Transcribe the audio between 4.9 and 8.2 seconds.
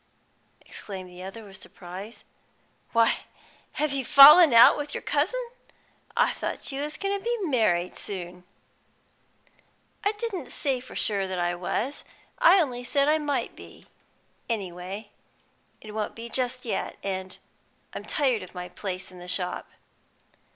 your cousin? I thought you was goin' to be married